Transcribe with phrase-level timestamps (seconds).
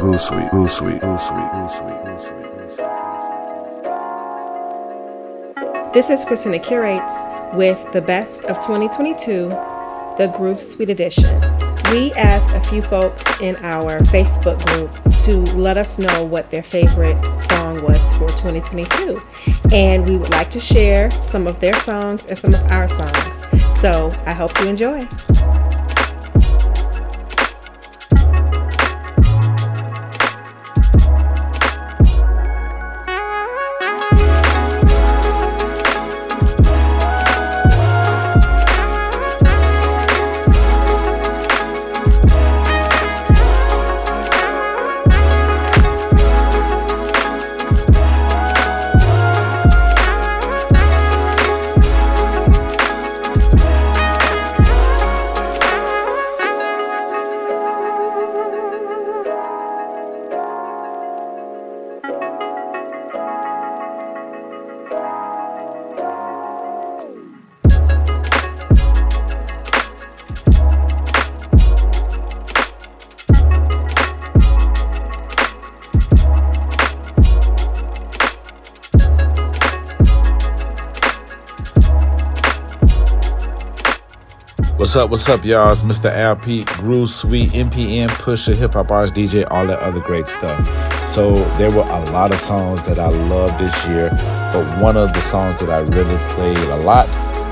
[0.00, 1.20] Groove Suite, Groove Suite, Groove
[5.94, 7.14] This is Christina Curates
[7.54, 9.48] with the best of 2022,
[10.18, 11.24] the Groove Suite Edition.
[11.90, 14.90] We asked a few folks in our Facebook group
[15.24, 19.22] to let us know what their favorite song was for 2022.
[19.72, 23.44] And we would like to share some of their songs and some of our songs.
[23.80, 25.08] So I hope you enjoy.
[84.96, 85.72] What's up, what's up, y'all?
[85.72, 86.42] It's Mr.
[86.42, 90.58] Pete, Groove Suite, NPM, Pusher, Hip Hop Artist, DJ, all that other great stuff.
[91.10, 94.08] So there were a lot of songs that I loved this year,
[94.54, 97.06] but one of the songs that I really played a lot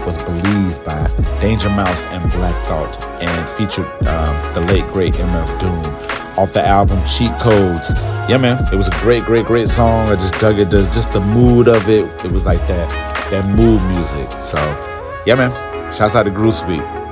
[0.06, 1.06] was Belize by
[1.42, 6.66] Danger Mouse and Black Thought and featured um, the late great MF Doom off the
[6.66, 7.90] album Cheat Codes.
[8.26, 10.08] Yeah, man, it was a great, great, great song.
[10.08, 10.70] I just dug it.
[10.70, 12.06] The, just the mood of it.
[12.24, 12.88] It was like that,
[13.30, 14.30] that mood music.
[14.40, 14.56] So,
[15.26, 15.52] yeah, man.
[15.92, 17.03] Shouts out to Groove Suite.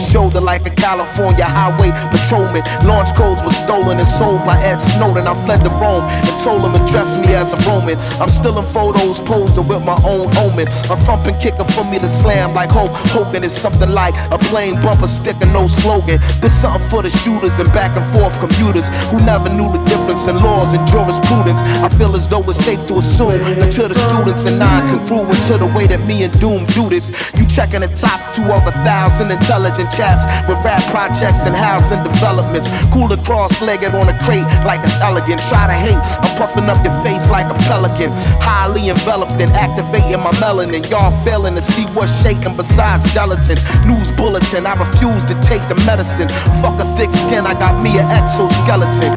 [0.00, 2.62] Shoulder like California highway patrolman.
[2.86, 5.26] Launch codes were stolen and sold by Ed Snowden.
[5.26, 7.98] I fled to Rome and told him address me as a Roman.
[8.22, 10.68] I'm still in photos posing with my own omen.
[10.92, 14.74] A thumping kicker for me to slam like Hulk Hogan is something like a plain
[14.82, 16.20] bumper sticker, no slogan.
[16.40, 20.28] This something for the shooters and back and forth commuters who never knew the difference
[20.28, 21.60] in laws and jurisprudence.
[21.82, 25.42] I feel as though it's safe to assume that to the students and I non-congruent
[25.48, 27.08] to the way that me and Doom do this.
[27.34, 32.02] You checking the top two of a thousand intelligent chaps with rap projects and housing
[32.02, 32.66] developments.
[32.90, 35.38] Cooler cross-legged on a crate like it's elegant.
[35.46, 38.10] Try to hate, I'm puffing up your face like a pelican.
[38.42, 40.82] Highly enveloped and activating my melanin.
[40.90, 43.62] Y'all failing to see what's shaking besides gelatin.
[43.86, 46.26] News bulletin, I refuse to take the medicine.
[46.58, 49.14] Fuck a thick skin, I got me an exoskeleton.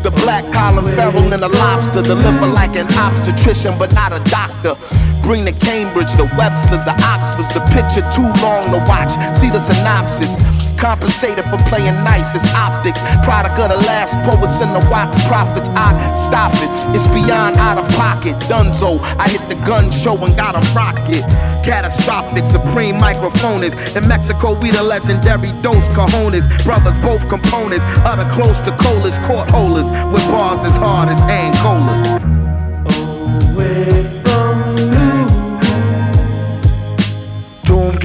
[0.00, 2.00] The black collar feral and a lobster.
[2.00, 4.78] Deliver like an obstetrician, but not a doctor.
[5.26, 7.50] Bring the Cambridge, the Websters, the Oxfords.
[7.50, 9.10] The picture too long to watch.
[9.34, 10.38] See the synopsis.
[10.76, 13.00] Compensated for playing nice, it's optics.
[13.24, 15.68] Product of the last poets and the wax prophets.
[15.72, 18.36] I stop it, it's beyond out of pocket.
[18.50, 21.24] Dunzo, I hit the gun show and got a rocket.
[21.64, 23.74] Catastrophic, supreme microphones.
[23.96, 26.46] In Mexico, we the legendary Dos Cajones.
[26.64, 27.84] Brothers, both components.
[28.04, 29.88] Utter close to colas, court holders.
[30.12, 32.25] With bars as hard as Angolas.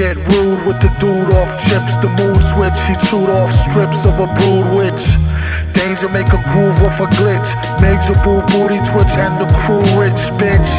[0.01, 1.93] Get rude with the dude off chips.
[2.01, 5.03] The mood switch, he chewed off strips of a brood witch.
[5.73, 7.49] Danger make a groove off a glitch.
[7.85, 10.71] Major boo booty twitch and the crew rich bitch.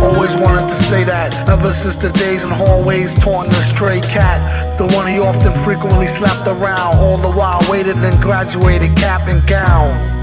[0.00, 4.40] Always wanted to say that ever since the days in hallways taunting the stray cat.
[4.78, 9.46] The one he often frequently slapped around, all the while waited and graduated cap and
[9.46, 10.13] gown.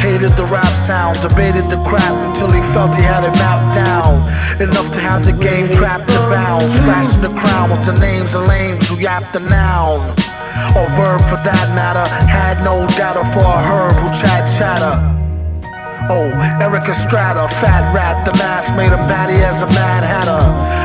[0.00, 4.20] Hated the rap sound, debated the crap until he felt he had it mapped down.
[4.60, 6.70] Enough to have the game trapped and bound.
[6.70, 10.00] Scratching the crown with the names of lames who yapped the noun.
[10.76, 12.06] Or verb for that matter.
[12.28, 15.16] Had no data for a herb who chat chatter.
[16.08, 16.30] Oh,
[16.62, 20.38] Erik Estrada, fat rat, the mask made him batty as a mad hatter.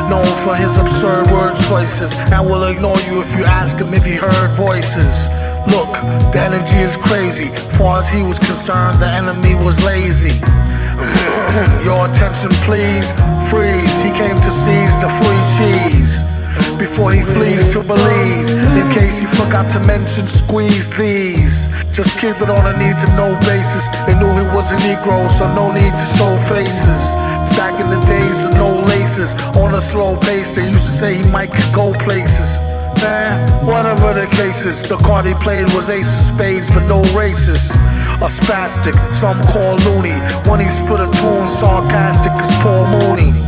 [0.10, 4.04] Known for his absurd word choices, and will ignore you if you ask him if
[4.04, 5.30] he heard voices.
[5.68, 5.92] Look,
[6.34, 7.50] the energy is crazy.
[7.78, 10.40] Far as he was concerned, the enemy was lazy.
[11.86, 13.14] Your attention, please.
[13.50, 13.96] Freeze.
[14.02, 16.24] He came to seize the free cheese.
[16.78, 18.54] before he flees to Belize.
[18.54, 21.70] In case he forgot to mention, squeeze these.
[21.92, 23.88] Just keep it on a need to know basis.
[24.06, 27.02] They knew he was a Negro, so no need to show faces.
[27.58, 31.16] Back in the days of no laces, on a slow pace, they used to say
[31.16, 32.58] he might could go places.
[33.02, 37.02] Man, whatever the case is, the card he played was ace of spades, but no
[37.18, 37.72] races.
[38.22, 40.14] A spastic, some call loony.
[40.48, 43.41] When he split a tune, sarcastic as Paul Mooney.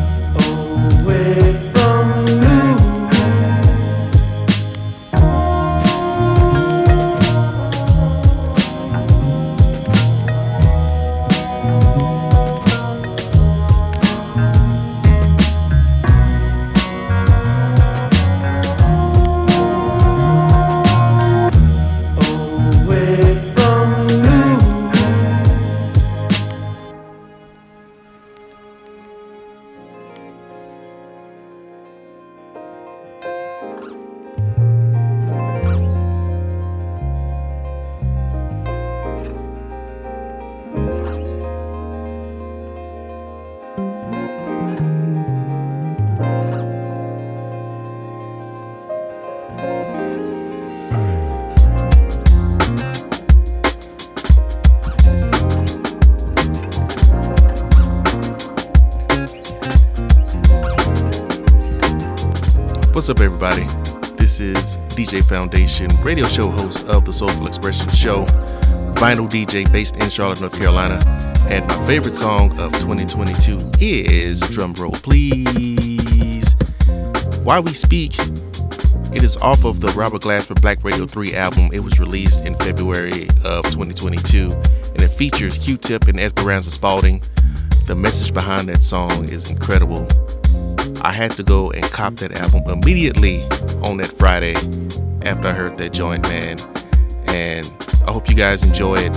[65.22, 68.26] Foundation, radio show host of the Soulful Expression Show,
[68.96, 71.00] vinyl DJ based in Charlotte, North Carolina.
[71.50, 76.56] And my favorite song of 2022 is Drum Roll Please.
[77.44, 78.18] Why We Speak.
[79.14, 81.70] It is off of the Robert Glasper Black Radio 3 album.
[81.72, 87.22] It was released in February of 2022, and it features Q Tip and Esperanza Spalding.
[87.86, 90.08] The message behind that song is incredible.
[91.02, 93.44] I had to go and cop that album immediately
[93.84, 94.56] on that Friday
[95.26, 96.60] after I heard that joint, man.
[97.26, 97.72] And
[98.06, 99.12] I hope you guys enjoy it.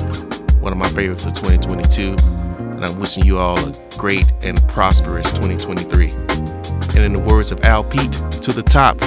[0.60, 2.16] One of my favorites for 2022.
[2.58, 6.10] And I'm wishing you all a great and prosperous 2023.
[6.10, 8.12] And in the words of Al Pete,
[8.42, 9.00] to the top.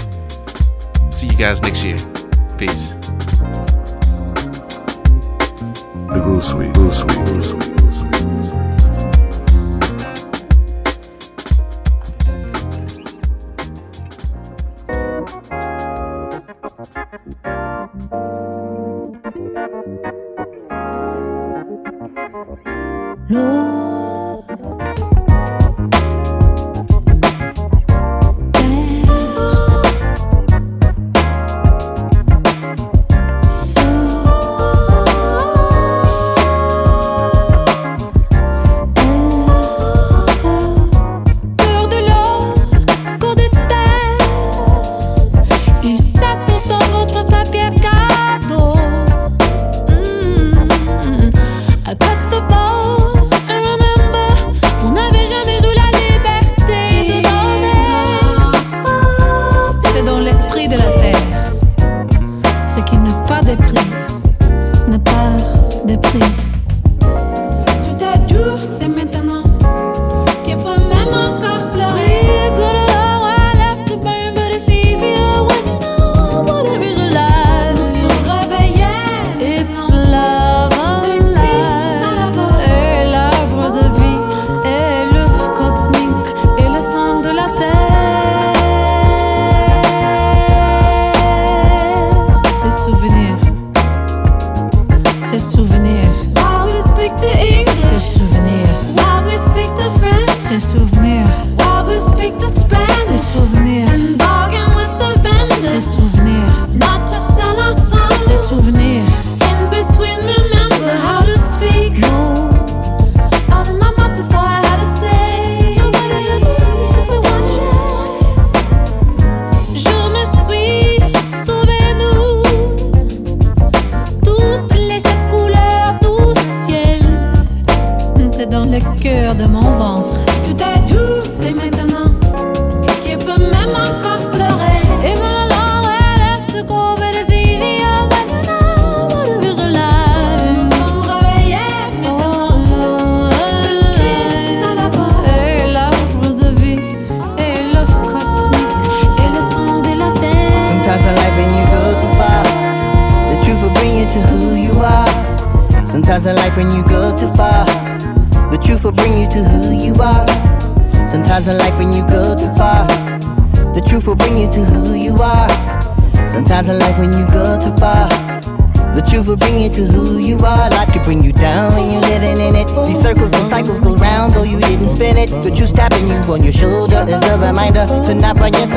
[1.13, 1.97] See you guys next year.
[2.57, 2.95] Peace.
[6.09, 7.78] The Groove Suite, Groove Suite, Groove Suite.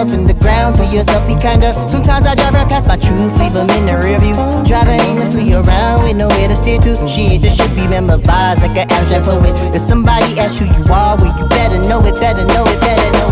[0.05, 0.77] Run in the ground.
[0.77, 1.73] To yourself, be kinda.
[1.89, 4.35] Sometimes I drive right past my truth, leave them in the rear view.
[4.65, 7.07] Driving aimlessly around with nowhere to steer to.
[7.07, 9.55] Shit, this should be memorized like an abstract poet.
[9.75, 13.11] If somebody asks who you are, well, you better know it, better know it, better
[13.19, 13.32] know it,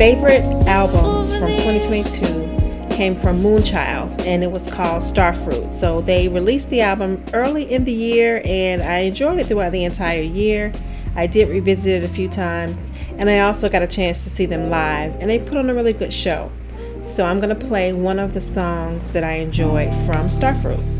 [0.00, 5.70] favorite albums from 2022 came from Moonchild and it was called Starfruit.
[5.70, 9.84] So they released the album early in the year and I enjoyed it throughout the
[9.84, 10.72] entire year.
[11.16, 14.46] I did revisit it a few times and I also got a chance to see
[14.46, 16.50] them live and they put on a really good show.
[17.02, 20.99] So I'm going to play one of the songs that I enjoyed from Starfruit.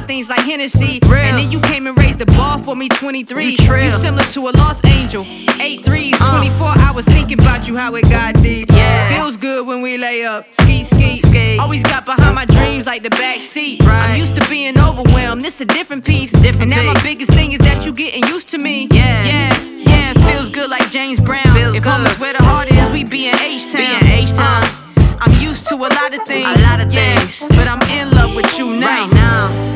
[0.00, 0.98] Hard things like Hennessy.
[1.02, 1.14] Real.
[1.14, 3.50] And then you came and raised the bar for me 23.
[3.50, 3.84] You, trill.
[3.84, 5.24] you similar to a lost angel.
[5.60, 6.38] 8 threes, uh.
[6.38, 8.70] 24 hours thinking about you, how it got deep.
[8.70, 9.08] Yeah.
[9.16, 10.46] Feels good when we lay up.
[10.52, 11.58] Ski, ski, ski.
[11.58, 13.80] Always got behind my dreams like the back seat.
[13.80, 14.10] Right.
[14.10, 15.44] I'm used to being overwhelmed.
[15.44, 16.32] This a different piece.
[16.32, 16.94] Different and now piece.
[16.94, 18.88] my biggest thing is that you getting used to me.
[18.90, 19.24] Yeah.
[19.24, 19.62] Yeah.
[19.76, 20.32] Yeah.
[20.32, 21.52] Feels good like James Brown.
[21.54, 23.80] Feels if home is where the heart is, we be in H-Town.
[23.80, 24.64] Be in H-Town.
[24.64, 26.48] Uh, I'm used to a lot of things.
[26.48, 27.18] A lot of yeah.
[27.18, 27.40] things.
[27.48, 29.06] But I'm in love with you now.
[29.06, 29.69] Right now.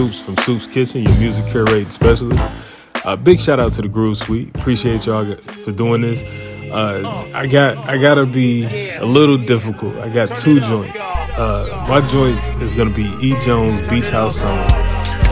[0.00, 2.42] Soups from Soups Kitchen, your music curating specialist.
[3.04, 4.48] Uh, big shout out to the Groove Suite.
[4.54, 6.22] Appreciate y'all for doing this.
[6.72, 8.64] Uh, I got I gotta be
[8.94, 9.94] a little difficult.
[9.96, 10.96] I got two joints.
[10.98, 13.38] Uh, my joints is gonna be E.
[13.42, 14.58] Jones Beach House Song,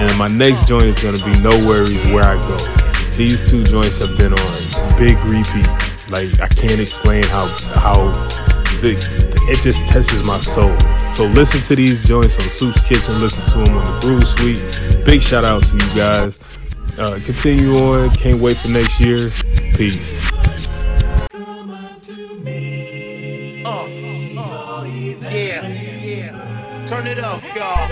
[0.01, 3.17] and my next joint is gonna be No Worries Where I Go.
[3.17, 5.67] These two joints have been on big repeat.
[6.11, 8.13] Like I can't explain how how
[8.83, 8.99] big
[9.49, 10.77] it just touches my soul.
[11.13, 13.21] So listen to these joints on Soup's Kitchen.
[13.21, 15.05] Listen to them on the Groove Suite.
[15.05, 16.39] Big shout out to you guys.
[16.99, 18.11] Uh, continue on.
[18.11, 19.31] Can't wait for next year.
[19.75, 20.13] Peace.
[25.31, 26.87] Yeah.
[26.89, 27.89] Turn it up, y'all.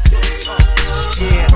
[1.19, 1.50] yeah.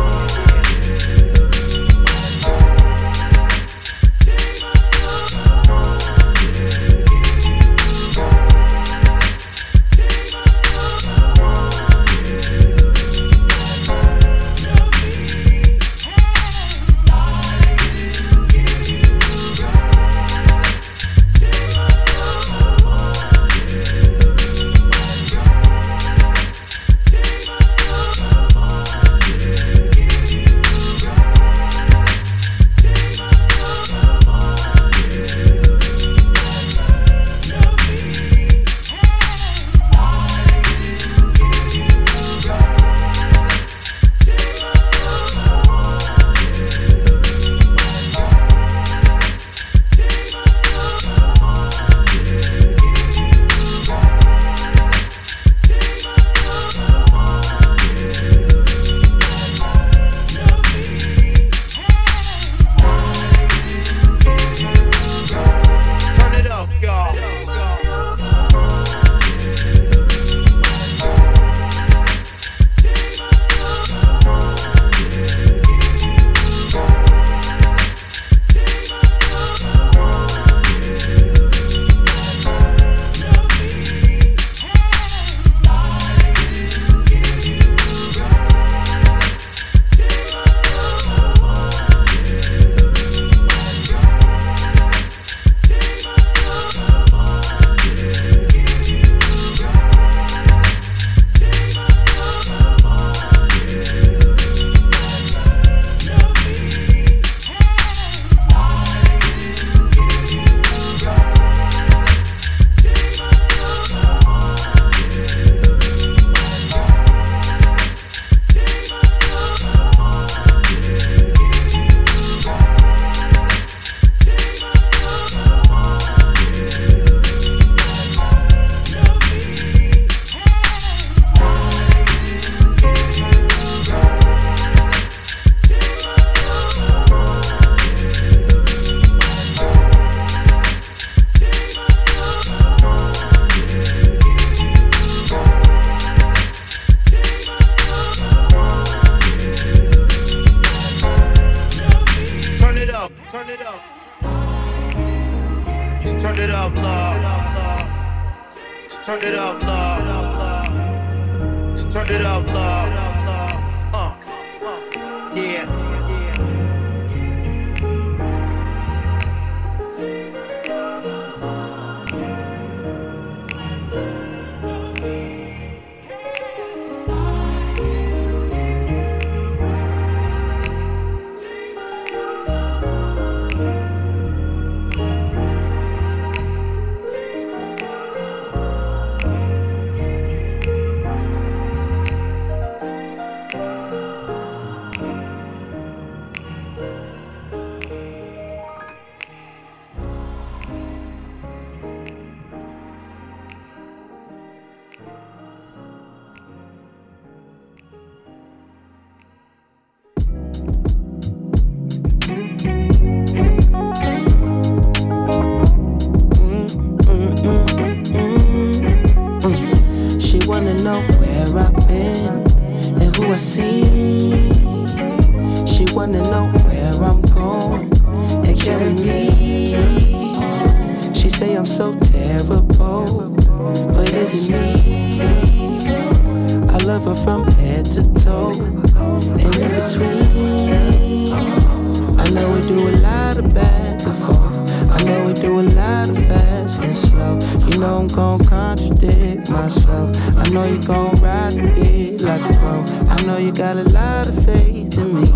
[249.50, 250.16] Myself.
[250.38, 252.86] I know you gon' ride it like a pro.
[253.10, 255.32] I know you got a lot of faith in me.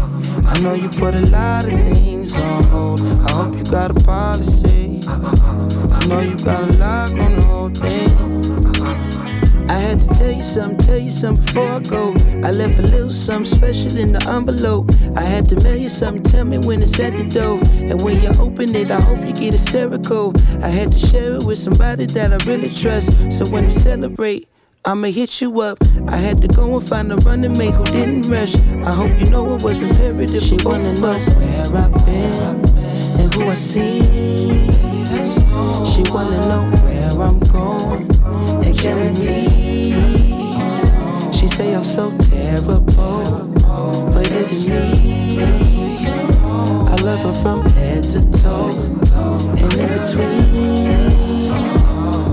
[0.45, 3.01] I know you put a lot of things on hold.
[3.01, 5.01] I hope you got a policy.
[5.07, 8.28] I know you got a lock on the whole thing.
[9.79, 12.13] I had to tell you something, tell you something before I go.
[12.43, 14.91] I left a little something special in the envelope.
[15.15, 17.61] I had to mail you something, tell me when it's at the door.
[17.89, 20.33] And when you open it, I hope you get hysterical.
[20.61, 23.13] I had to share it with somebody that I really trust.
[23.31, 24.49] So when we celebrate,
[24.83, 25.77] I'ma hit you up.
[26.09, 28.55] I had to go and find a running mate who didn't rush.
[28.85, 30.41] I hope you know it was imperative.
[30.41, 32.69] She wanna know where I've been
[33.17, 34.01] and who I see.
[35.85, 38.18] She wanna know where I'm going
[38.69, 39.91] and killing me.
[41.33, 45.41] She say I'm so terrible, but is it me?
[45.41, 48.69] I love her from head to toe
[49.57, 51.51] and in between.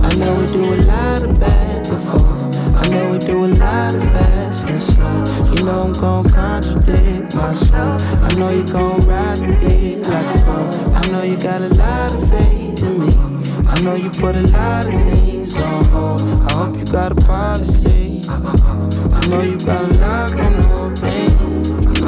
[0.04, 2.36] I know we do a lot of bad before.
[2.76, 5.54] I know we do a lot of fast and slow.
[5.54, 8.02] You know I'm gon' contradict myself.
[8.22, 10.60] I know you gon' ride the like a pro.
[10.92, 13.35] I know you got a lot of faith in me.
[13.68, 16.22] I know you put a lot of things on hold.
[16.22, 18.22] I hope you got a policy.
[18.28, 21.35] I know you got a lock on the whole.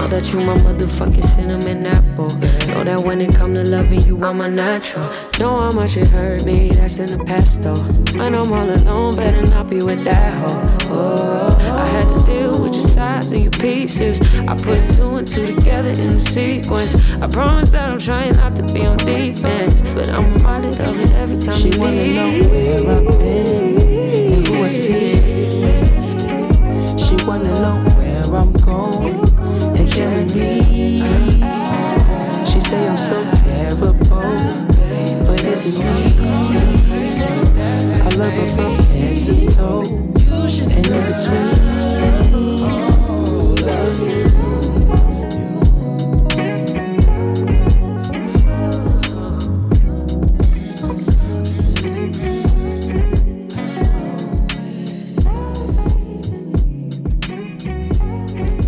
[0.09, 2.31] Know that you my motherfucking cinnamon apple.
[2.69, 5.05] Know that when it come to loving you, I'm a natural.
[5.39, 7.77] Know how much it hurt me, that's in the past though.
[8.17, 10.77] When I'm all alone, better not be with that hoe.
[10.91, 14.19] Oh, I had to deal with your sides and your pieces.
[14.49, 16.95] I put two and two together in the sequence.
[17.21, 21.11] I promise that I'm trying not to be on defense, but I'm reminded of it
[21.11, 22.15] every time She you wanna leave.
[22.15, 25.19] know where I've been and who I see.
[26.97, 29.48] She wanna know where I'm going
[29.99, 30.63] killing me.
[32.47, 35.87] She say I'm so terrible, but is it me?
[38.05, 39.83] I love her from head to toe
[40.63, 41.59] and in between.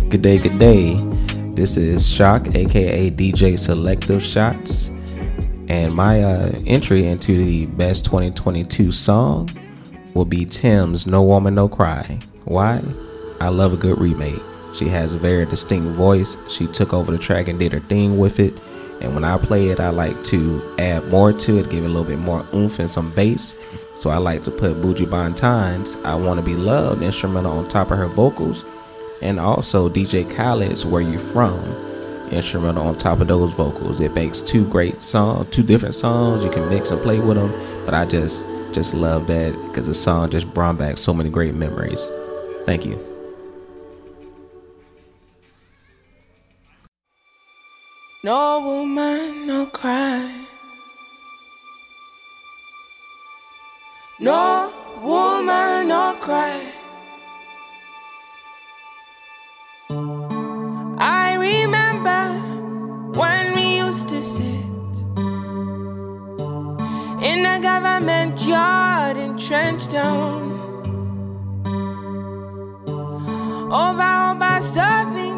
[0.09, 1.10] Good day, good day.
[1.61, 4.87] This is Shock, aka DJ Selective Shots,
[5.67, 9.47] and my uh, entry into the best 2022 song
[10.15, 12.17] will be Tems No Woman No Cry.
[12.45, 12.81] Why?
[13.39, 14.41] I love a good remake.
[14.73, 16.35] She has a very distinct voice.
[16.51, 18.55] She took over the track and did her thing with it.
[18.99, 21.89] And when I play it, I like to add more to it, give it a
[21.89, 23.55] little bit more oomph and some bass.
[23.95, 27.99] So I like to put Buju Banton's I Wanna Be Loved instrumental on top of
[27.99, 28.65] her vocals
[29.21, 31.55] and also DJ Khaled's Where You From
[32.31, 33.99] instrumental on top of those vocals.
[33.99, 36.43] It makes two great songs, two different songs.
[36.43, 37.51] You can mix and play with them,
[37.85, 41.53] but I just just love that because the song just brought back so many great
[41.53, 42.09] memories.
[42.65, 42.99] Thank you.
[48.23, 50.45] No woman, no cry.
[54.19, 56.70] No woman, no cry.
[67.21, 70.59] In a government yard in Trenchtown.
[73.71, 75.30] Over about serving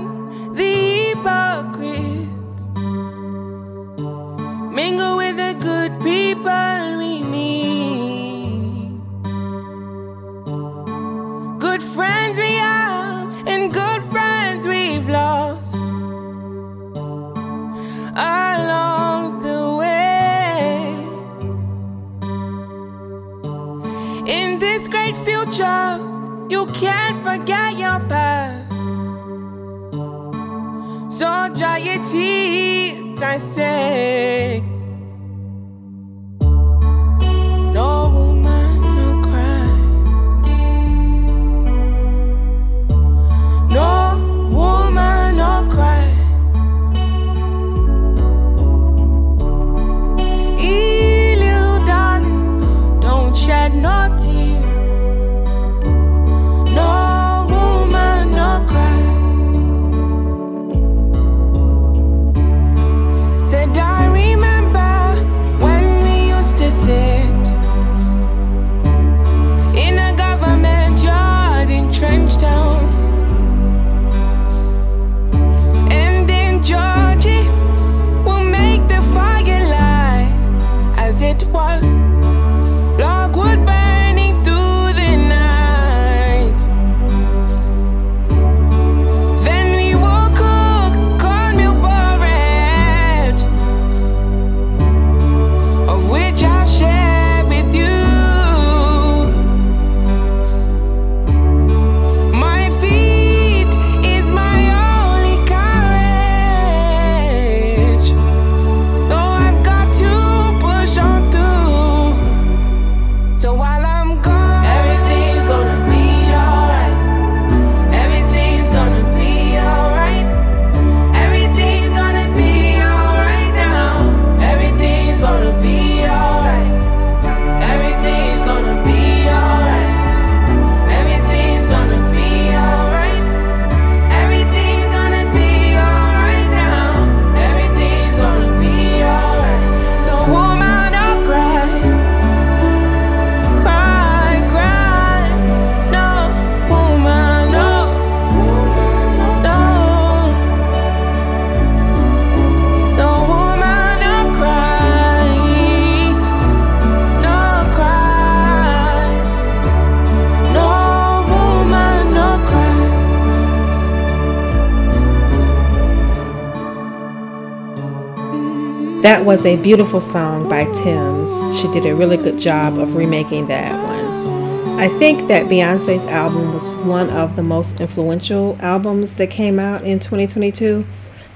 [169.24, 171.58] That was a beautiful song by Tems.
[171.58, 174.78] She did a really good job of remaking that one.
[174.78, 179.84] I think that Beyonce's album was one of the most influential albums that came out
[179.84, 180.86] in 2022.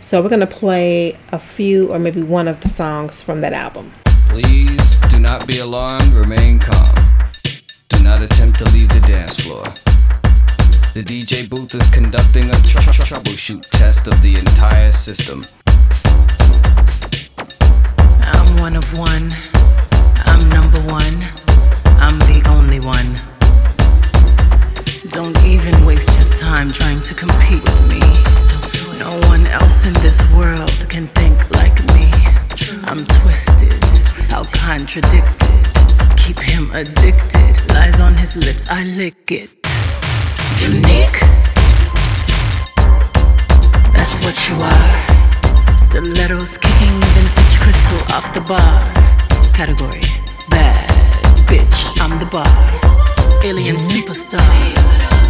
[0.02, 3.54] So we're going to play a few or maybe one of the songs from that
[3.54, 3.94] album.
[4.32, 6.94] Please do not be alarmed, remain calm.
[7.88, 9.64] Do not attempt to leave the dance floor.
[10.94, 15.46] The DJ booth is conducting a tr- tr- troubleshoot test of the entire system.
[18.60, 19.34] One of one.
[20.26, 21.18] I'm number one.
[22.00, 23.16] I'm the only one.
[25.10, 28.00] Don't even waste your time trying to compete with me.
[29.00, 32.10] No one else in this world can think like me.
[32.86, 33.84] I'm twisted,
[34.30, 35.64] how contradicted.
[36.18, 37.56] Keep him addicted.
[37.70, 39.50] Lies on his lips, I lick it.
[40.62, 41.20] Unique.
[43.94, 45.27] That's what you are.
[45.98, 48.94] Stilettos kicking vintage crystal off the bar.
[49.52, 50.06] Category
[50.48, 50.88] bad
[51.50, 52.46] bitch, I'm the bar.
[53.44, 54.46] Alien superstar.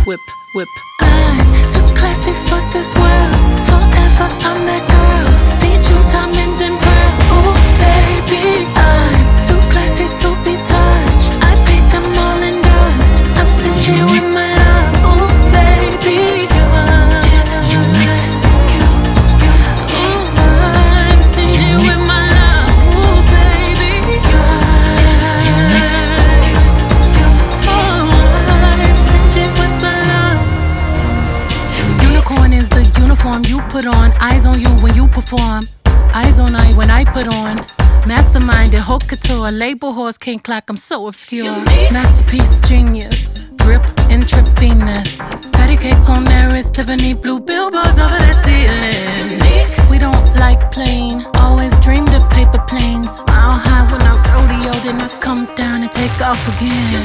[0.05, 0.19] Whip,
[0.55, 0.67] whip.
[0.99, 3.39] I'm too classy for this world.
[3.63, 5.31] Forever, I'm that girl.
[5.63, 7.27] Feed you diamonds and pearls.
[7.31, 11.31] Oh, baby, I'm too classy to be touched.
[11.47, 13.23] I paid them all in dust.
[13.39, 15.15] I'm stingy with my love.
[15.15, 15.16] Oh,
[33.27, 34.11] uniform you put on.
[34.19, 35.67] Eyes on you when you perform.
[36.13, 37.57] Eyes on I when I put on.
[38.07, 39.51] Mastermind and haute couture.
[39.51, 41.51] Label horse can't clock, I'm so obscure.
[41.91, 43.49] Masterpiece genius.
[43.55, 45.31] Drip intravenous.
[45.51, 49.89] Patty cake on there is Tiffany blue billboards over that ceiling.
[49.89, 51.25] We don't like plain.
[51.57, 53.25] I always dreamed of paper planes.
[53.25, 57.01] Mile high when I rodeo, then I come down and take off again.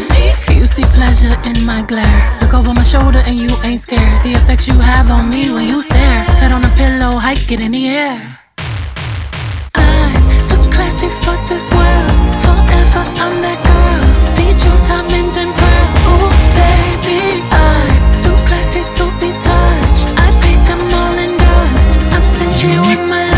[0.55, 2.21] You see pleasure in my glare.
[2.43, 4.23] Look over my shoulder and you ain't scared.
[4.23, 6.25] The effects you have on me when you stare.
[6.37, 8.21] Head on a pillow, hike it in the air.
[9.75, 12.13] I'm too classy for this world.
[12.45, 14.05] Forever, I'm that girl.
[14.37, 16.05] Feed you diamonds and pearls.
[16.13, 16.29] Oh,
[16.61, 20.13] baby, I'm too classy to be touched.
[20.21, 21.97] I paid them all in dust.
[22.13, 23.32] I'm stingy with my.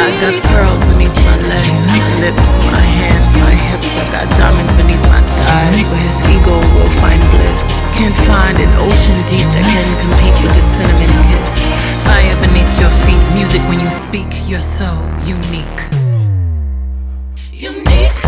[0.00, 4.00] I got pearls beneath my legs, my lips, my hands, my hips.
[4.00, 7.84] I got diamonds beneath my thighs, where his ego will find bliss.
[7.92, 11.68] Can't find an ocean deep that can compete with a cinnamon kiss.
[12.08, 14.28] Fire beneath your feet, music when you speak.
[14.48, 14.88] You're so
[15.28, 15.80] unique.
[17.52, 18.20] Unique.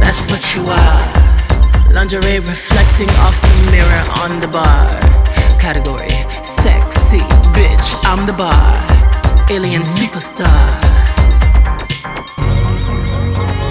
[0.00, 1.04] That's what you are.
[1.92, 4.96] Lingerie reflecting off the mirror on the bar.
[5.60, 6.08] Category
[6.42, 7.20] sexy
[7.52, 7.92] bitch.
[8.04, 8.93] I'm the bar.
[9.50, 10.80] Alien superstar.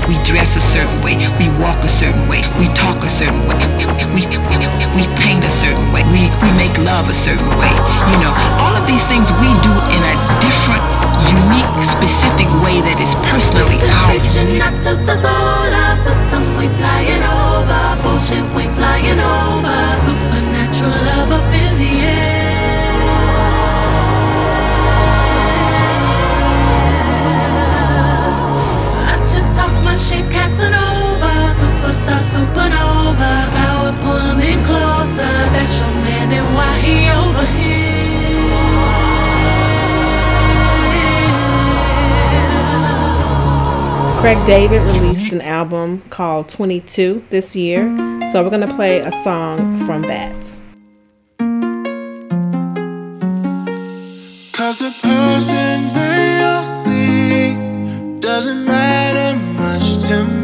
[0.08, 3.58] We dress a certain way, we walk a certain way, we talk a certain way,
[3.76, 7.74] we, we, we paint a certain way, we, we make love a certain way.
[8.14, 10.84] You know, all of these things we do in a different,
[11.26, 14.22] unique, specific way that is personally Just ours.
[14.22, 17.82] reaching out to the solar system, we flying over.
[18.06, 19.78] Bullshit, we flying over.
[20.06, 22.33] Supernatural love up in the air.
[44.19, 47.95] Craig David released an album called 22 this year,
[48.32, 50.39] so we're going to play a song from that.
[54.53, 58.92] Cause the person they all see doesn't matter
[60.10, 60.42] much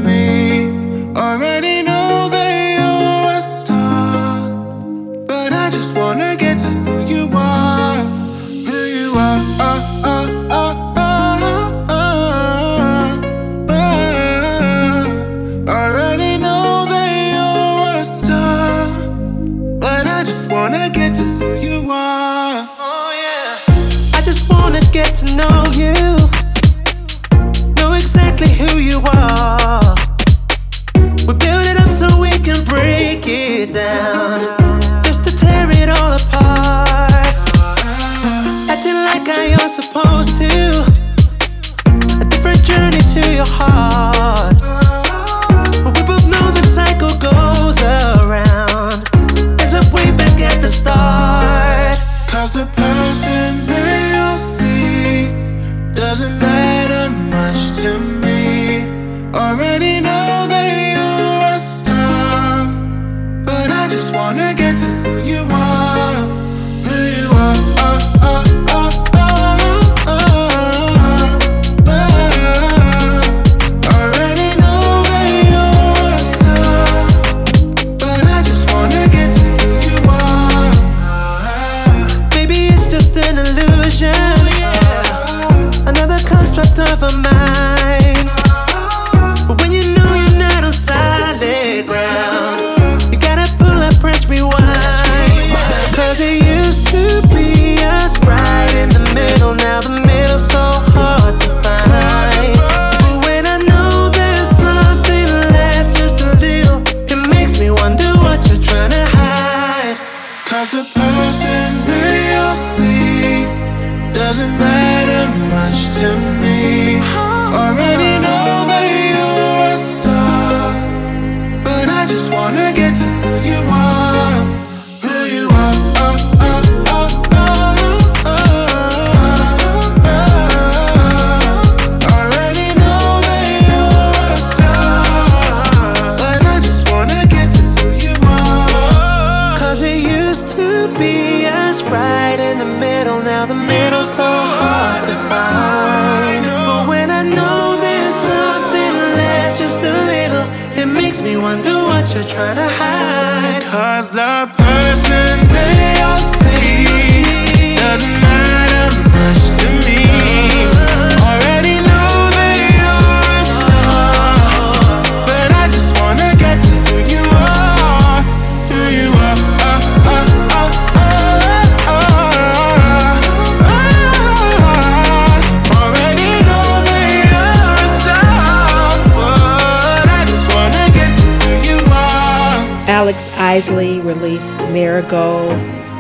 [183.60, 185.52] Isley released Marigold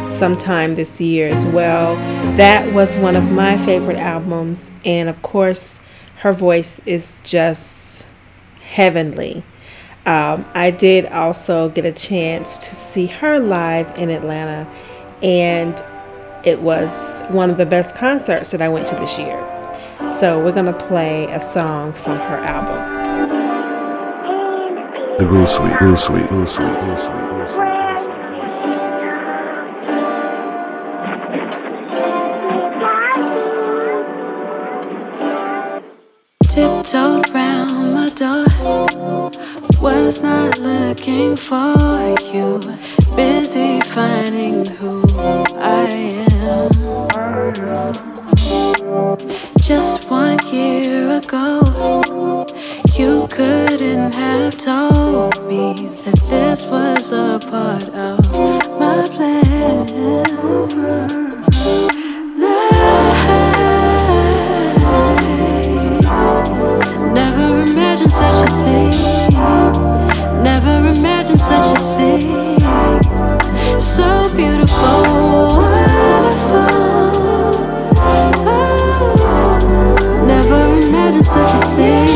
[0.10, 1.98] sometime this year as well.
[2.38, 5.82] That was one of my favorite albums, and of course,
[6.20, 8.08] her voice is just
[8.62, 9.44] heavenly.
[10.06, 14.66] Um, I did also get a chance to see her live in Atlanta,
[15.22, 15.84] and
[16.46, 19.38] it was one of the best concerts that I went to this year.
[20.08, 23.00] So, we're going to play a song from her album.
[25.18, 27.29] The Groove Suite, Groove Suite, Groove Suite, Suite,
[36.60, 38.44] Tiptoed round my door.
[39.82, 41.78] Was not looking for
[42.34, 42.60] you.
[43.16, 45.02] Busy finding who
[45.56, 45.88] I
[46.34, 46.70] am.
[49.62, 51.62] Just one year ago,
[52.94, 58.20] you couldn't have told me that this was a part of
[58.78, 60.20] my plan.
[67.14, 68.92] Never imagined such a thing.
[70.44, 72.60] Never imagined such a thing.
[73.80, 76.70] So beautiful, wonderful.
[78.46, 79.60] Oh,
[80.28, 82.08] Never imagined such a thing.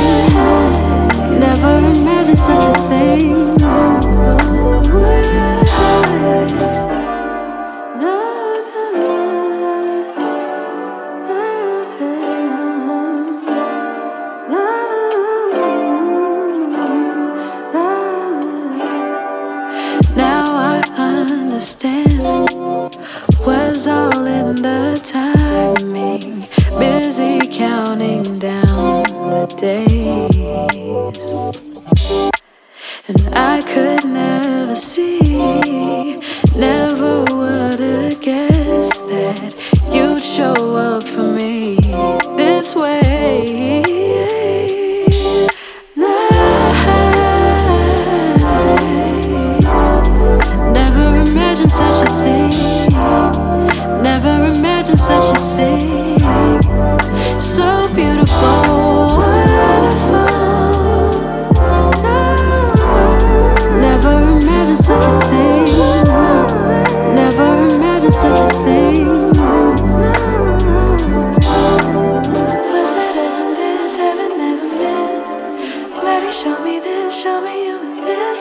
[1.39, 3.62] Never imagined such a thing.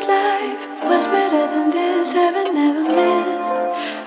[0.03, 0.69] This life.
[0.85, 3.55] Was better than this, heaven never missed.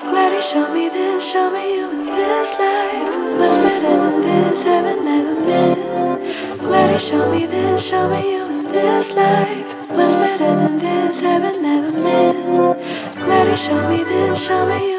[0.02, 3.40] Glad he showed me this, show me you in this life.
[3.40, 6.60] Was better than this, heaven never missed.
[6.60, 9.76] Glad he showed me this, show me you in this life.
[9.92, 12.64] Was better than this, heaven never missed.
[13.24, 14.95] Glad he showed me this, show me you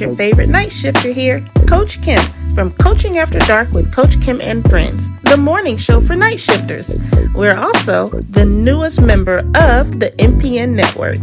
[0.00, 2.20] your favorite night shifter here, Coach Kim
[2.54, 5.08] from Coaching After Dark with Coach Kim and Friends.
[5.22, 6.96] the morning show for night shifters.
[7.34, 11.18] We're also the newest member of the MPN network.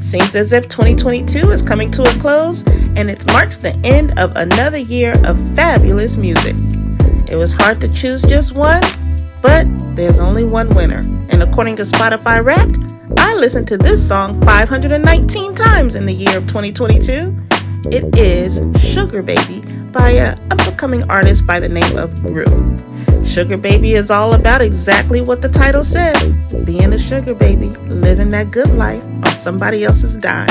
[0.00, 2.62] Seems as if 2022 is coming to a close
[2.96, 6.54] and it marks the end of another year of fabulous music.
[7.28, 8.82] It was hard to choose just one,
[9.40, 11.00] but there's only one winner.
[11.30, 12.78] And according to Spotify Wrapped,
[13.18, 17.36] I listened to this song 519 times in the year of 2022.
[17.90, 19.60] It is Sugar Baby
[19.90, 23.26] by a upcoming artist by the name of Rue.
[23.26, 26.28] Sugar Baby is all about exactly what the title says
[26.64, 30.48] being a sugar baby, living that good life on somebody else's dime.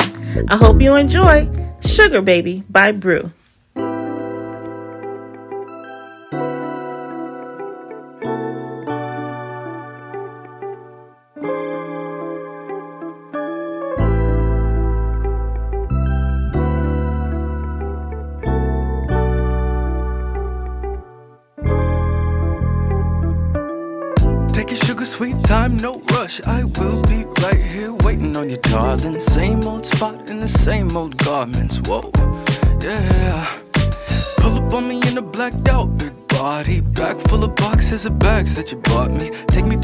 [0.50, 1.50] I hope you enjoy
[1.86, 3.32] Sugar Baby by Brew.
[26.46, 29.20] I will be right here waiting on you, darling.
[29.20, 31.80] Same old spot in the same old garments.
[31.80, 32.12] Whoa,
[32.82, 33.60] yeah.
[34.38, 36.82] Pull up on me in a blacked out big body.
[36.82, 39.30] Bag full of boxes of bags that you bought me.
[39.48, 39.78] Take me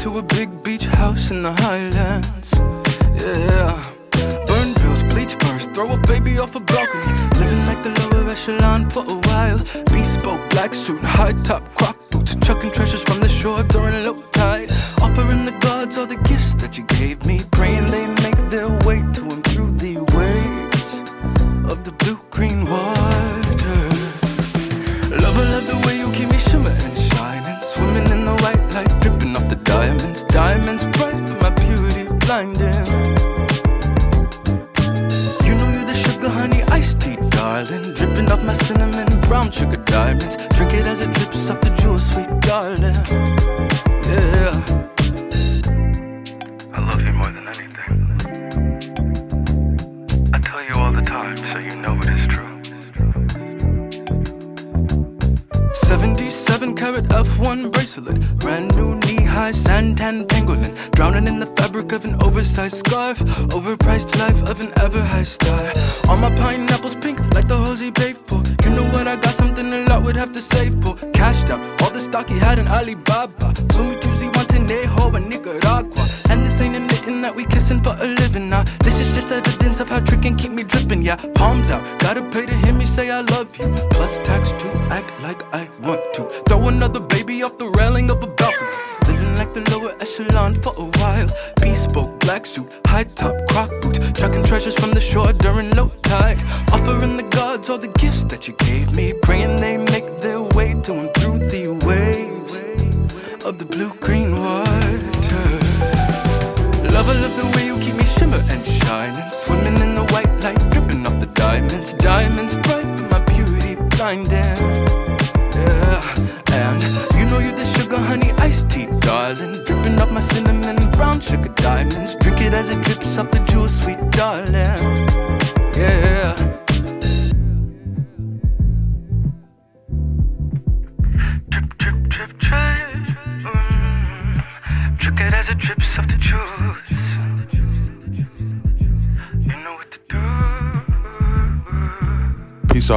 [80.08, 81.02] evidence trick can keep me dripping.
[81.02, 83.66] Yeah, palms out, gotta pay to hear me say I love you.
[83.90, 86.24] Plus tax to act like I want to.
[86.48, 88.68] Throw another baby off the railing of a balcony.
[89.06, 91.30] Living like the lower echelon for a while.
[91.60, 93.98] Bespoke black suit, high top croc boots.
[94.12, 96.38] Chucking treasures from the shore during low tide.
[96.72, 99.12] Offering the gods all the gifts that you gave me.
[99.12, 99.76] Praying they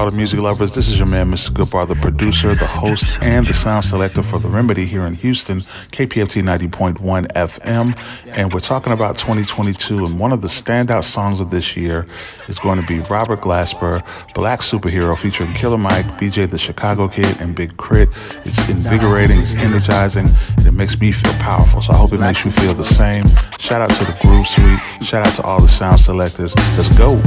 [0.02, 0.74] all the music lovers.
[0.74, 1.52] This is your man, Mr.
[1.52, 5.60] Goodbar, the producer, the host, and the sound selector for The Remedy here in Houston,
[5.60, 8.28] KPFT 90.1 FM.
[8.36, 10.04] And we're talking about 2022.
[10.04, 12.08] And one of the standout songs of this year
[12.48, 14.02] is going to be Robert Glasper,
[14.34, 18.10] Black Superhero, featuring Killer Mike, BJ the Chicago Kid, and Big Crit.
[18.44, 20.26] It's invigorating, it's energizing,
[20.58, 21.80] and it makes me feel powerful.
[21.80, 23.28] So I hope it makes you feel the same.
[23.60, 24.80] Shout out to the Groove Suite.
[25.06, 26.56] Shout out to all the sound selectors.
[26.76, 27.22] Let's go.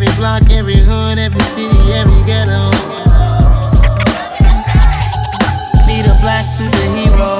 [0.00, 2.70] Every block, every hood, every city, every ghetto.
[5.86, 7.36] Need a black superhero.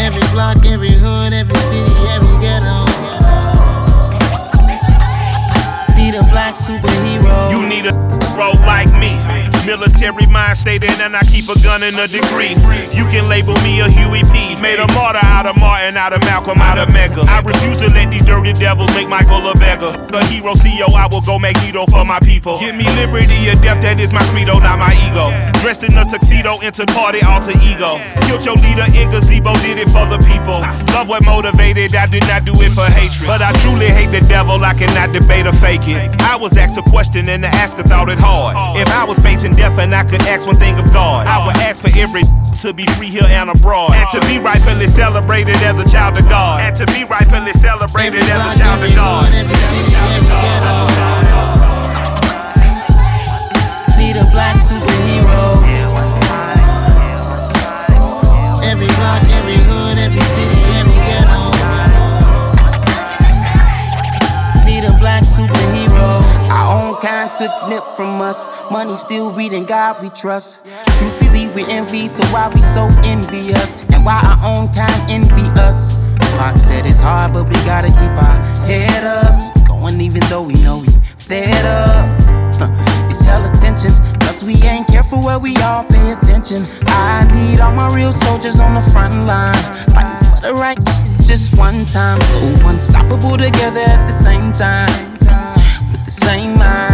[0.00, 2.84] Every block, every hood, every city, every ghetto.
[5.96, 7.50] Need a black superhero.
[7.50, 7.92] You need a
[8.38, 8.67] me.
[9.68, 12.56] Military mind stated, and I keep a gun and a degree.
[12.96, 14.56] You can label me a Huey P.
[14.64, 17.28] Made a martyr out of Martin, out of Malcolm, out of Medgar.
[17.28, 19.92] I refuse to let these dirty devils make Michael a beggar.
[20.16, 22.58] A hero CEO, I will go Magneto for my people.
[22.58, 25.28] Give me liberty or death, that is my credo, not my ego.
[25.60, 28.00] Dressed in a tuxedo, into party, alter ego.
[28.24, 30.64] Killed your leader in gazebo, did it for the people.
[30.96, 33.28] Love what motivated, I did not do it for hatred.
[33.28, 36.00] But I truly hate the devil, I cannot debate or fake it.
[36.24, 38.80] I was asked a question and the asker thought it hard.
[38.80, 41.82] If I was facing and I could ask one thing of God, I would ask
[41.82, 42.22] for every
[42.60, 43.92] to be free here and abroad.
[43.92, 46.60] And to be rightfully celebrated as a child of God.
[46.60, 49.30] And to be rightfully celebrated as a child of God.
[53.98, 54.77] Need a black superhero.
[66.98, 68.48] Our own kind took nip from us.
[68.70, 70.64] Money still reading God we trust.
[70.98, 73.84] Truthfully, we envy, so why we so envious?
[73.90, 75.94] And why our own kind envy us?
[76.38, 79.54] Pac said it's hard, but we gotta keep our head up.
[79.54, 82.60] Keep going even though we know we fed up.
[83.10, 86.66] It's hell attention, cause we ain't careful where we all pay attention.
[86.86, 89.54] I need all my real soldiers on the front line,
[89.94, 90.78] fighting for the right
[91.22, 92.20] just one time.
[92.22, 95.12] So unstoppable together at the same time,
[95.92, 96.87] with the same mind.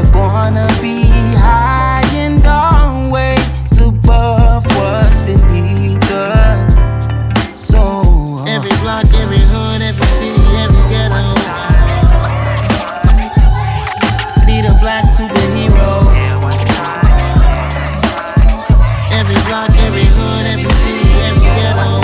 [0.00, 1.04] Yeah, we're born to be
[1.36, 6.76] high and always above what's beneath us.
[7.60, 11.34] So uh, every block, every hood, every city, every ghetto.
[14.46, 16.08] Need a black superhero.
[19.12, 22.00] Every block, every hood, every city, every ghetto.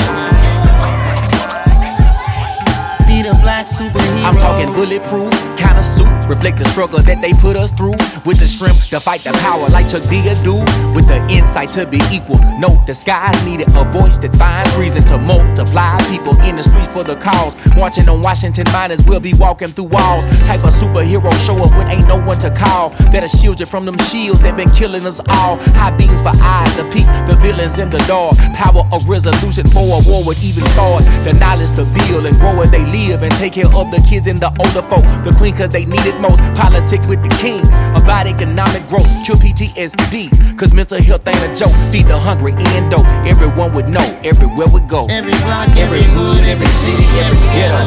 [3.07, 4.24] Need a black superhero.
[4.24, 7.96] I'm talking bulletproof, kind of suit, reflect the struggle that they put us through.
[8.26, 10.58] With the strength to fight the power like Chuck D do.
[10.94, 12.38] With the insight to be equal.
[12.58, 15.98] No disguise needed, a voice that finds reason to multiply.
[16.10, 17.54] People in the streets for the cause.
[17.76, 20.26] Marching on Washington, might as well be walking through walls.
[20.46, 22.90] Type of superhero show up when ain't no one to call.
[23.12, 25.58] That'll shield you from them shields that been killing us all.
[25.78, 28.32] High beams for eyes to peek the villains in the door.
[28.54, 31.04] Power of resolution for a war would even start.
[31.24, 34.26] The knowledge to build and grow where they live and take care of the kids
[34.26, 35.04] and the older folk.
[35.24, 36.40] The queen cause they need it most.
[36.54, 37.68] Politic with the kings.
[37.96, 39.08] About economic growth.
[39.24, 40.30] Cure PTSD.
[40.58, 41.74] Cause mental health ain't a joke.
[41.92, 43.06] Feed the hungry and dope.
[43.26, 45.06] Everyone would know everywhere we go.
[45.10, 47.84] Every block, every hood, every city, every ghetto.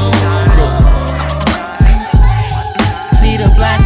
[3.22, 3.84] Need a black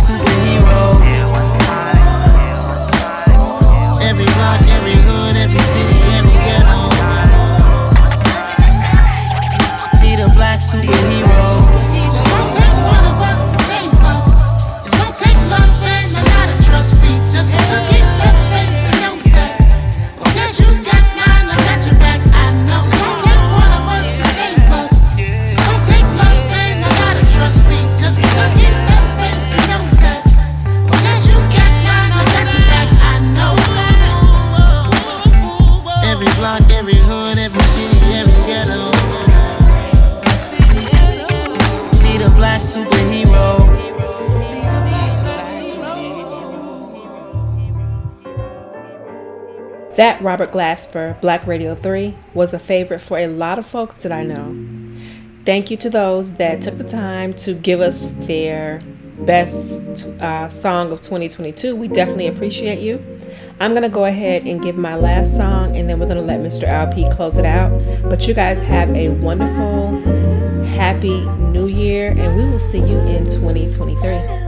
[49.96, 54.12] That Robert Glasper, Black Radio 3, was a favorite for a lot of folks that
[54.12, 54.58] I know.
[55.46, 58.82] Thank you to those that took the time to give us their
[59.20, 59.82] best
[60.20, 61.76] uh, song of 2022.
[61.76, 63.06] We definitely appreciate you.
[63.60, 66.24] I'm going to go ahead and give my last song and then we're going to
[66.24, 66.64] let Mr.
[66.64, 67.80] LP close it out.
[68.10, 70.02] But you guys have a wonderful,
[70.66, 71.22] happy
[71.52, 74.43] new year and we will see you in 2023.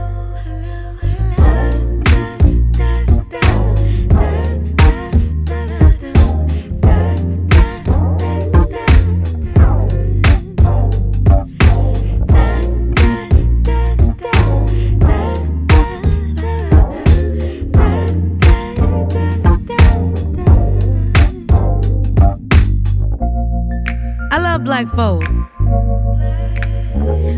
[24.84, 25.22] Black folk.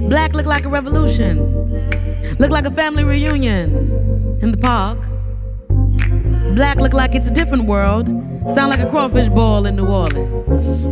[0.09, 1.37] Black look like a revolution.
[2.41, 4.99] Look like a family reunion in the park.
[6.57, 8.09] Black look like it's a different world.
[8.51, 10.89] Sound like a crawfish ball in New Orleans.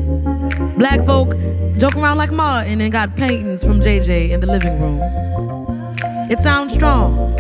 [0.79, 1.37] Black folk
[1.79, 5.01] joke around like Martin and got paintings from JJ in the living room.
[6.31, 7.35] It sounds strong.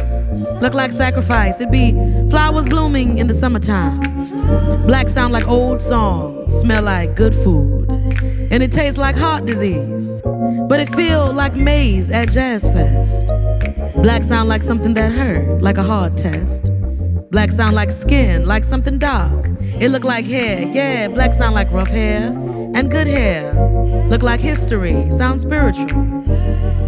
[0.60, 1.60] Look like sacrifice.
[1.60, 1.92] It be
[2.28, 4.00] flowers blooming in the summertime.
[4.84, 6.52] Black sound like old songs.
[6.58, 7.75] Smell like good food.
[8.50, 10.22] And it tastes like heart disease.
[10.68, 13.26] But it feel like Maze at Jazz Fest.
[14.02, 16.70] Black sound like something that hurt, like a hard test.
[17.30, 19.48] Black sound like skin, like something dark.
[19.60, 21.08] It look like hair, yeah.
[21.08, 22.28] Black sound like rough hair
[22.74, 23.52] and good hair.
[24.08, 26.02] Look like history, sound spiritual.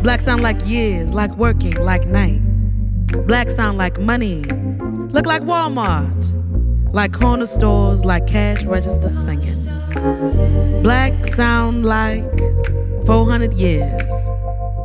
[0.03, 2.41] Black sound like years, like working, like night.
[3.27, 4.43] Black sound like money.
[5.11, 9.68] Look like Walmart, like corner stores, like cash register singing.
[10.82, 12.24] Black sound like
[13.07, 14.30] 400 years.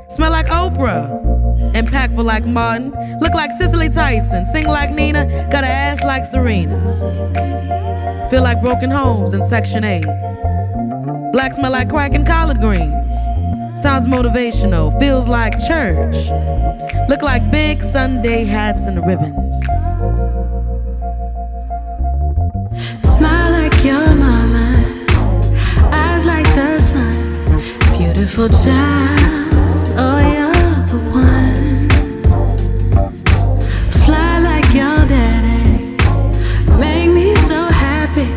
[0.07, 1.21] Smell like Oprah.
[1.73, 2.91] Impactful like Martin.
[3.19, 4.45] Look like Cicely Tyson.
[4.45, 5.25] Sing like Nina.
[5.51, 6.79] Got an ass like Serena.
[8.29, 10.03] Feel like broken homes in Section 8.
[11.33, 13.15] Black smell like crack and collard greens.
[13.75, 14.97] Sounds motivational.
[14.99, 16.29] Feels like church.
[17.09, 19.65] Look like big Sunday hats and ribbons.
[28.23, 29.51] Beautiful child,
[29.97, 30.53] oh you're
[30.87, 31.89] the one.
[34.05, 35.97] Fly like your daddy,
[36.79, 38.27] make me so happy.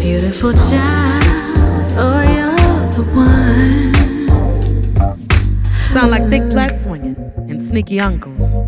[0.00, 3.92] Beautiful child, oh you're the one.
[5.86, 8.62] Sound like thick flat swinging and sneaky uncles.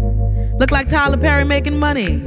[0.59, 2.21] Look like Tyler Perry making money.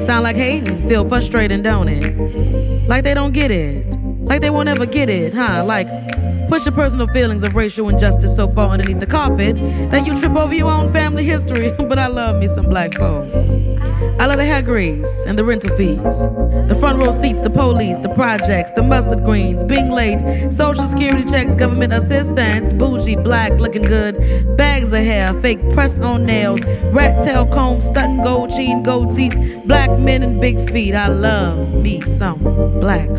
[0.00, 2.88] Sound like hating, feel frustrated, don't it?
[2.88, 3.86] Like they don't get it.
[4.24, 5.62] Like they won't ever get it, huh?
[5.64, 5.86] Like
[6.54, 9.56] push your personal feelings of racial injustice so far underneath the carpet
[9.90, 11.72] that you trip over your own family history.
[11.88, 13.26] but I love me some black folk.
[14.20, 16.26] I love the hair grease and the rental fees.
[16.68, 20.20] The front row seats, the police, the projects, the mustard greens, being late,
[20.52, 24.14] social security checks, government assistance, bougie, black, looking good,
[24.56, 29.36] bags of hair, fake press on nails, rat tail comb, stunting gold chain, gold teeth,
[29.64, 30.94] black men and big feet.
[30.94, 32.38] I love me some
[32.78, 33.13] black.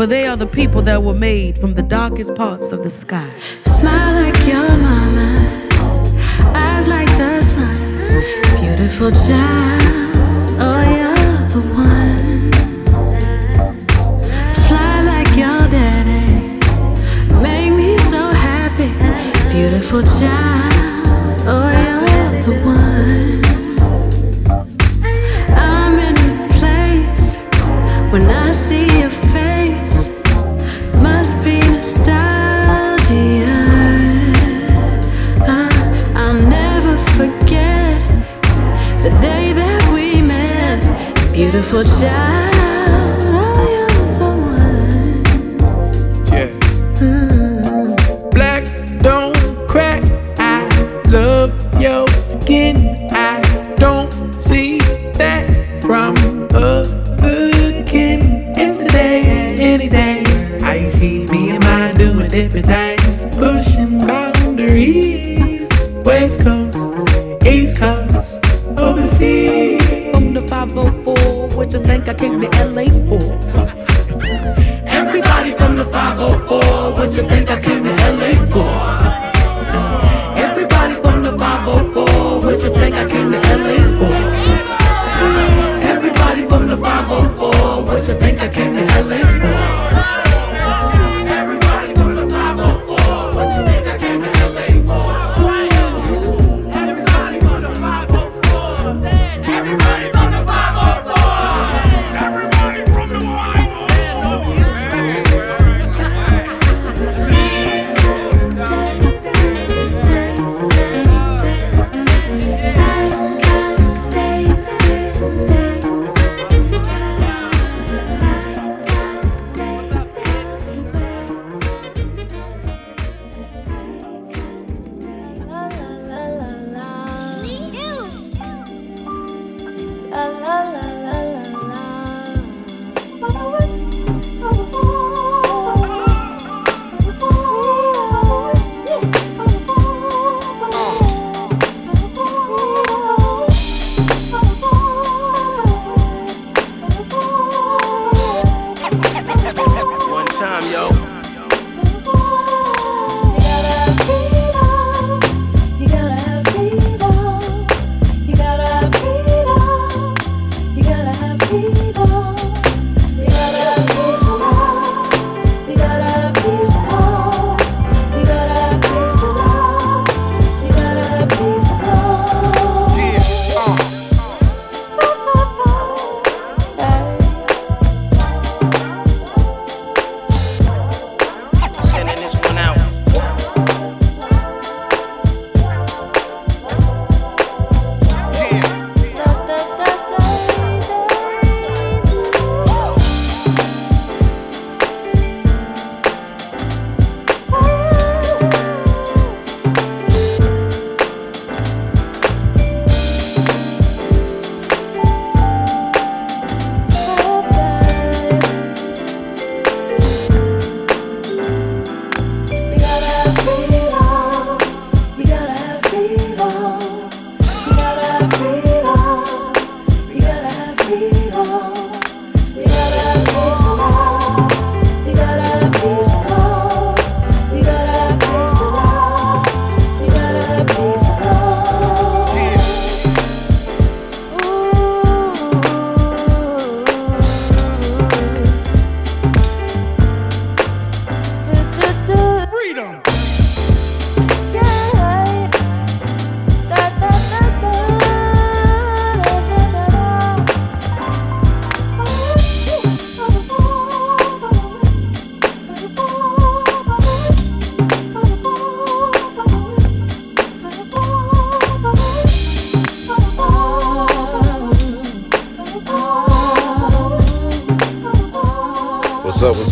[0.00, 3.28] For they are the people that were made from the darkest parts of the sky.
[3.66, 5.68] Smile like your mama,
[6.54, 7.76] eyes like the sun.
[8.62, 9.82] Beautiful child,
[10.58, 12.50] oh you're the one.
[14.66, 16.56] Fly like your daddy,
[17.42, 18.90] make me so happy.
[19.52, 20.69] Beautiful child,
[41.84, 42.29] child,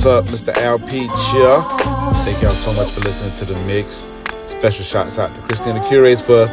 [0.08, 0.24] up?
[0.26, 0.56] Mr.
[0.56, 1.62] LP Chia.
[2.24, 4.08] Thank y'all so much for listening to the mix.
[4.48, 6.46] Special shouts out to Christina Curates for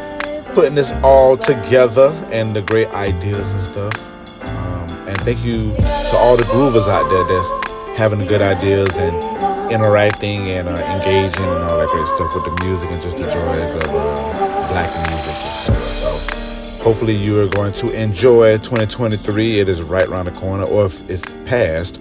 [0.53, 4.45] putting this all together and the great ideas and stuff.
[4.45, 8.89] Um, and thank you to all the groovers out there that's having the good ideas
[8.97, 13.17] and interacting and uh, engaging and all that great stuff with the music and just
[13.17, 15.95] the joys of uh, black music, etc.
[15.95, 16.17] So
[16.83, 19.59] hopefully you are going to enjoy 2023.
[19.59, 21.99] It is right around the corner, or if it's past,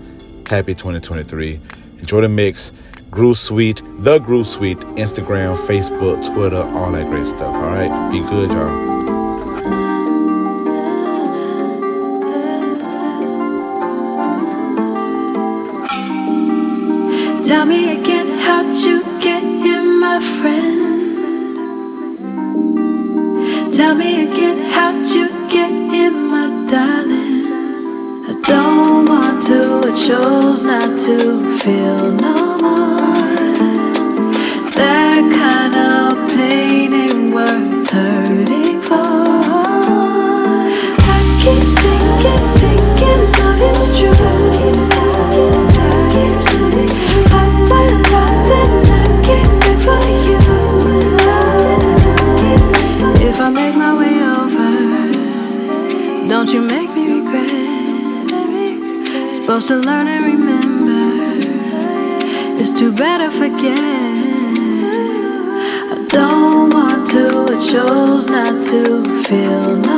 [0.49, 1.61] happy 2023.
[2.01, 2.73] Enjoy the mix.
[3.11, 7.55] Groove Suite, The Groove Suite, Instagram, Facebook, Twitter, all that great stuff.
[7.55, 8.95] All right, be good, y'all.
[17.45, 17.94] Tell me
[68.75, 69.94] to feel